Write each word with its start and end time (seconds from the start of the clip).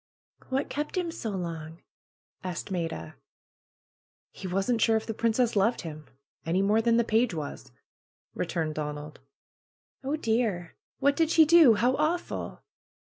''What 0.49 0.67
kept 0.67 0.97
him 0.97 1.11
so 1.11 1.29
long?" 1.29 1.83
asked 2.43 2.71
Maida. 2.71 3.17
"He 4.31 4.47
wasn't 4.47 4.81
sure 4.81 4.97
if 4.97 5.05
the 5.05 5.13
princess 5.13 5.55
loved 5.55 5.81
him, 5.81 6.07
any 6.43 6.63
more 6.63 6.81
than 6.81 6.97
the 6.97 7.03
page 7.03 7.35
was," 7.35 7.71
returned 8.33 8.73
Donald. 8.73 9.19
PRUE'S 10.01 10.15
GARDENER 10.17 10.21
205 10.21 10.21
^'Oh, 10.21 10.21
dear! 10.59 10.75
What 10.97 11.15
did 11.15 11.29
she 11.29 11.45
do? 11.45 11.75
How 11.75 11.95
awful!" 11.97 12.63